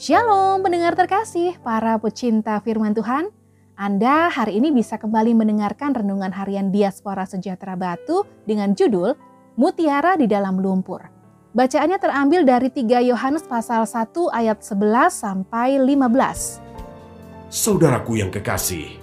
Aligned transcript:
Shalom 0.00 0.64
pendengar 0.64 0.96
terkasih, 0.96 1.60
para 1.60 1.92
pecinta 2.00 2.56
firman 2.64 2.96
Tuhan. 2.96 3.28
Anda 3.76 4.32
hari 4.32 4.56
ini 4.56 4.72
bisa 4.72 4.96
kembali 4.96 5.36
mendengarkan 5.36 5.92
renungan 5.92 6.32
harian 6.32 6.72
Diaspora 6.72 7.28
Sejahtera 7.28 7.76
Batu 7.76 8.24
dengan 8.48 8.72
judul 8.72 9.12
Mutiara 9.60 10.16
di 10.16 10.24
dalam 10.24 10.56
Lumpur. 10.56 11.04
Bacaannya 11.52 12.00
terambil 12.00 12.48
dari 12.48 12.72
3 12.72 13.12
Yohanes 13.12 13.44
pasal 13.44 13.84
1 13.84 14.08
ayat 14.32 14.64
11 14.64 15.12
sampai 15.12 15.76
15. 15.76 17.52
Saudaraku 17.52 18.24
yang 18.24 18.32
kekasih, 18.32 18.96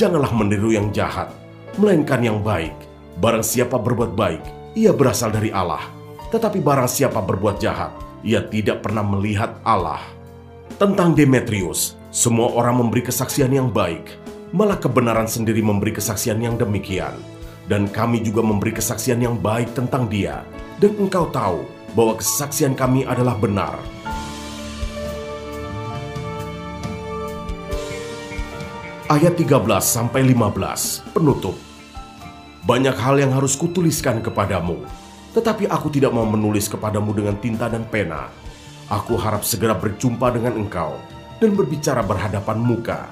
janganlah 0.00 0.32
meniru 0.32 0.72
yang 0.72 0.88
jahat, 0.96 1.28
melainkan 1.76 2.24
yang 2.24 2.40
baik. 2.40 2.72
Barang 3.20 3.44
siapa 3.44 3.76
berbuat 3.76 4.16
baik, 4.16 4.72
ia 4.72 4.96
berasal 4.96 5.28
dari 5.28 5.52
Allah. 5.52 5.84
Tetapi 6.32 6.64
barang 6.64 6.88
siapa 6.88 7.20
berbuat 7.20 7.60
jahat, 7.60 7.92
ia 8.24 8.40
tidak 8.48 8.80
pernah 8.80 9.04
melihat 9.04 9.60
Allah. 9.60 10.16
Tentang 10.76 11.16
Demetrius, 11.16 11.96
semua 12.12 12.52
orang 12.52 12.84
memberi 12.84 13.00
kesaksian 13.00 13.48
yang 13.48 13.72
baik, 13.72 14.12
malah 14.52 14.76
kebenaran 14.76 15.24
sendiri 15.24 15.64
memberi 15.64 15.96
kesaksian 15.96 16.36
yang 16.44 16.60
demikian. 16.60 17.16
Dan 17.68 17.88
kami 17.88 18.20
juga 18.20 18.44
memberi 18.44 18.76
kesaksian 18.76 19.24
yang 19.24 19.40
baik 19.40 19.72
tentang 19.72 20.04
dia, 20.12 20.44
dan 20.76 20.92
engkau 21.00 21.32
tahu 21.32 21.64
bahwa 21.96 22.20
kesaksian 22.20 22.76
kami 22.76 23.08
adalah 23.08 23.36
benar. 23.40 23.80
Ayat 29.08 29.40
13 29.40 29.56
sampai 29.80 30.20
15 30.20 31.00
penutup. 31.16 31.56
Banyak 32.68 32.96
hal 33.00 33.16
yang 33.16 33.32
harus 33.32 33.56
kutuliskan 33.56 34.20
kepadamu, 34.20 34.84
tetapi 35.32 35.64
aku 35.64 35.88
tidak 35.88 36.12
mau 36.12 36.28
menulis 36.28 36.68
kepadamu 36.68 37.16
dengan 37.16 37.40
tinta 37.40 37.72
dan 37.72 37.88
pena. 37.88 38.28
Aku 38.88 39.20
harap 39.20 39.44
segera 39.44 39.76
berjumpa 39.76 40.32
dengan 40.32 40.56
engkau 40.64 40.96
dan 41.44 41.52
berbicara 41.52 42.00
berhadapan 42.00 42.56
muka. 42.56 43.04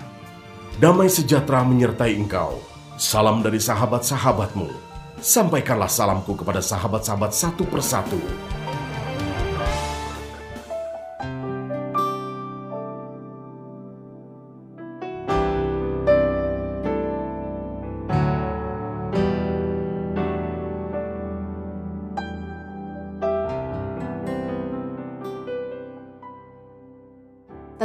Damai 0.81 1.13
sejahtera 1.13 1.61
menyertai 1.69 2.17
engkau. 2.17 2.65
Salam 2.97 3.45
dari 3.45 3.61
sahabat-sahabatmu. 3.61 4.73
Sampaikanlah 5.21 5.93
salamku 5.93 6.33
kepada 6.33 6.65
sahabat-sahabat 6.65 7.29
satu 7.29 7.69
persatu. 7.69 8.17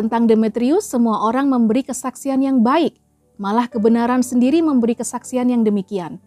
Tentang 0.01 0.25
Demetrius, 0.25 0.89
semua 0.89 1.29
orang 1.29 1.45
memberi 1.45 1.85
kesaksian 1.85 2.41
yang 2.41 2.65
baik, 2.65 2.97
malah 3.37 3.69
kebenaran 3.69 4.25
sendiri 4.25 4.57
memberi 4.57 4.97
kesaksian 4.97 5.53
yang 5.53 5.61
demikian. 5.61 6.17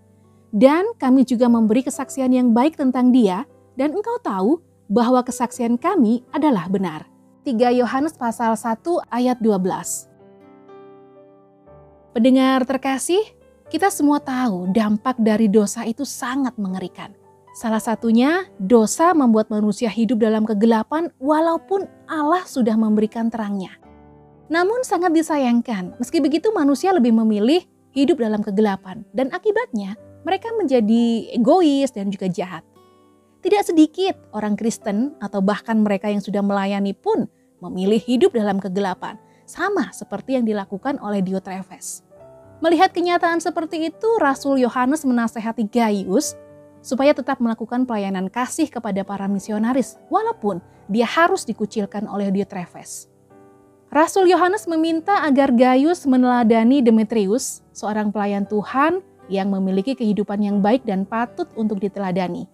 Dan 0.54 0.94
kami 0.94 1.26
juga 1.26 1.50
memberi 1.50 1.82
kesaksian 1.82 2.30
yang 2.30 2.54
baik 2.54 2.78
tentang 2.78 3.10
dia, 3.10 3.42
dan 3.74 3.90
engkau 3.90 4.14
tahu 4.22 4.62
bahwa 4.86 5.26
kesaksian 5.26 5.74
kami 5.74 6.22
adalah 6.30 6.70
benar. 6.70 7.10
3 7.42 7.74
Yohanes 7.74 8.14
pasal 8.14 8.54
1 8.54 8.78
ayat 9.10 9.42
12. 9.42 10.06
Pendengar 12.14 12.62
terkasih, 12.70 13.26
kita 13.74 13.90
semua 13.90 14.22
tahu 14.22 14.70
dampak 14.70 15.18
dari 15.18 15.50
dosa 15.50 15.82
itu 15.82 16.06
sangat 16.06 16.54
mengerikan. 16.62 17.10
Salah 17.54 17.78
satunya, 17.78 18.50
dosa 18.58 19.14
membuat 19.14 19.46
manusia 19.46 19.86
hidup 19.86 20.18
dalam 20.18 20.42
kegelapan 20.42 21.14
walaupun 21.22 21.86
Allah 22.10 22.42
sudah 22.50 22.74
memberikan 22.74 23.30
terangnya. 23.30 23.78
Namun 24.50 24.82
sangat 24.82 25.14
disayangkan, 25.14 25.94
meski 26.02 26.18
begitu 26.18 26.50
manusia 26.50 26.90
lebih 26.90 27.14
memilih 27.14 27.62
hidup 27.94 28.18
dalam 28.18 28.42
kegelapan 28.42 29.06
dan 29.14 29.30
akibatnya 29.30 29.94
mereka 30.26 30.50
menjadi 30.58 31.30
egois 31.30 31.94
dan 31.94 32.10
juga 32.10 32.26
jahat. 32.26 32.66
Tidak 33.38 33.62
sedikit 33.62 34.18
orang 34.34 34.58
Kristen 34.58 35.14
atau 35.22 35.38
bahkan 35.38 35.78
mereka 35.78 36.10
yang 36.10 36.18
sudah 36.18 36.42
melayani 36.42 36.90
pun 36.90 37.30
memilih 37.62 38.02
hidup 38.02 38.34
dalam 38.34 38.58
kegelapan, 38.58 39.14
sama 39.46 39.94
seperti 39.94 40.42
yang 40.42 40.44
dilakukan 40.48 40.98
oleh 40.98 41.22
Diotrephes. 41.22 42.02
Melihat 42.58 42.90
kenyataan 42.90 43.38
seperti 43.38 43.94
itu, 43.94 44.08
Rasul 44.18 44.58
Yohanes 44.58 45.06
menasehati 45.06 45.70
Gaius 45.70 46.34
supaya 46.84 47.16
tetap 47.16 47.40
melakukan 47.40 47.88
pelayanan 47.88 48.28
kasih 48.28 48.68
kepada 48.68 49.00
para 49.08 49.24
misionaris 49.24 49.96
walaupun 50.12 50.60
dia 50.92 51.08
harus 51.08 51.48
dikucilkan 51.48 52.04
oleh 52.04 52.28
Diotrephes. 52.28 53.08
Rasul 53.88 54.28
Yohanes 54.28 54.68
meminta 54.68 55.24
agar 55.24 55.54
Gaius 55.54 56.04
meneladani 56.04 56.84
Demetrius, 56.84 57.64
seorang 57.72 58.12
pelayan 58.12 58.44
Tuhan 58.44 59.00
yang 59.32 59.48
memiliki 59.48 59.96
kehidupan 59.96 60.44
yang 60.44 60.60
baik 60.60 60.84
dan 60.84 61.08
patut 61.08 61.48
untuk 61.56 61.80
diteladani. 61.80 62.44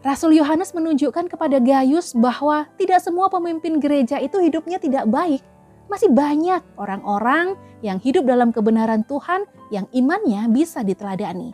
Rasul 0.00 0.32
Yohanes 0.32 0.72
menunjukkan 0.72 1.28
kepada 1.28 1.60
Gaius 1.60 2.16
bahwa 2.16 2.64
tidak 2.80 3.04
semua 3.04 3.28
pemimpin 3.28 3.76
gereja 3.76 4.16
itu 4.16 4.40
hidupnya 4.40 4.80
tidak 4.80 5.04
baik. 5.06 5.44
Masih 5.92 6.08
banyak 6.08 6.64
orang-orang 6.80 7.60
yang 7.84 8.00
hidup 8.00 8.24
dalam 8.24 8.48
kebenaran 8.48 9.04
Tuhan 9.04 9.44
yang 9.68 9.84
imannya 9.92 10.48
bisa 10.48 10.80
diteladani. 10.80 11.52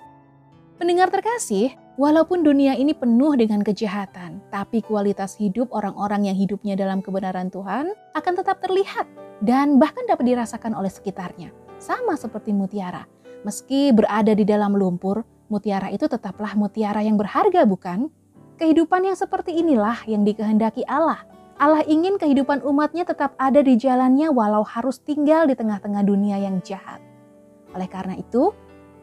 Pendengar 0.78 1.10
terkasih, 1.10 1.74
walaupun 1.96 2.44
dunia 2.44 2.76
ini 2.76 2.92
penuh 2.92 3.34
dengan 3.36 3.64
kejahatan, 3.64 4.44
tapi 4.52 4.84
kualitas 4.84 5.34
hidup 5.36 5.72
orang-orang 5.72 6.28
yang 6.28 6.36
hidupnya 6.36 6.76
dalam 6.76 7.00
kebenaran 7.00 7.48
Tuhan 7.48 7.92
akan 8.12 8.32
tetap 8.36 8.60
terlihat 8.60 9.08
dan 9.44 9.80
bahkan 9.80 10.04
dapat 10.08 10.24
dirasakan 10.28 10.76
oleh 10.76 10.92
sekitarnya. 10.92 11.52
Sama 11.76 12.16
seperti 12.16 12.56
mutiara, 12.56 13.04
meski 13.44 13.92
berada 13.92 14.32
di 14.32 14.44
dalam 14.44 14.76
lumpur, 14.76 15.24
mutiara 15.52 15.92
itu 15.92 16.08
tetaplah 16.08 16.56
mutiara 16.56 17.04
yang 17.04 17.20
berharga, 17.20 17.68
bukan? 17.68 18.08
Kehidupan 18.56 19.04
yang 19.04 19.16
seperti 19.16 19.52
inilah 19.52 20.00
yang 20.08 20.24
dikehendaki 20.24 20.84
Allah. 20.88 21.28
Allah 21.56 21.84
ingin 21.88 22.20
kehidupan 22.20 22.64
umatnya 22.64 23.04
tetap 23.08 23.32
ada 23.40 23.64
di 23.64 23.80
jalannya 23.80 24.28
walau 24.28 24.64
harus 24.64 25.00
tinggal 25.00 25.48
di 25.48 25.56
tengah-tengah 25.56 26.04
dunia 26.04 26.36
yang 26.40 26.60
jahat. 26.60 27.00
Oleh 27.72 27.88
karena 27.88 28.16
itu, 28.16 28.52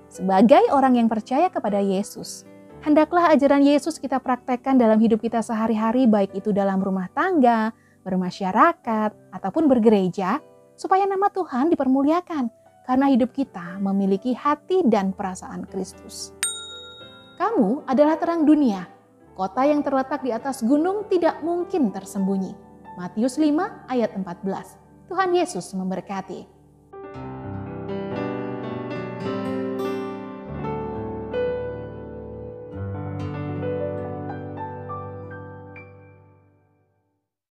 sebagai 0.09 0.61
orang 0.69 0.97
yang 0.97 1.09
percaya 1.09 1.49
kepada 1.49 1.81
Yesus, 1.81 2.45
hendaklah 2.83 3.31
ajaran 3.31 3.63
Yesus 3.63 3.97
kita 3.97 4.19
praktekkan 4.19 4.75
dalam 4.75 4.99
hidup 4.99 5.23
kita 5.23 5.39
sehari-hari, 5.39 6.05
baik 6.05 6.35
itu 6.35 6.51
dalam 6.51 6.83
rumah 6.83 7.07
tangga, 7.15 7.71
bermasyarakat, 8.03 9.15
ataupun 9.31 9.71
bergereja, 9.71 10.43
supaya 10.75 11.07
nama 11.07 11.31
Tuhan 11.31 11.71
dipermuliakan 11.71 12.51
karena 12.83 13.07
hidup 13.07 13.31
kita 13.31 13.79
memiliki 13.79 14.35
hati 14.35 14.83
dan 14.83 15.15
perasaan 15.15 15.63
Kristus. 15.71 16.35
Kamu 17.39 17.87
adalah 17.87 18.19
terang 18.19 18.43
dunia. 18.43 18.85
Kota 19.33 19.65
yang 19.65 19.81
terletak 19.81 20.21
di 20.21 20.29
atas 20.29 20.61
gunung 20.61 21.09
tidak 21.09 21.41
mungkin 21.41 21.89
tersembunyi. 21.89 22.53
Matius 22.99 23.41
5 23.41 23.89
ayat 23.89 24.13
14. 24.13 25.09
Tuhan 25.09 25.29
Yesus 25.33 25.73
memberkati. 25.73 26.52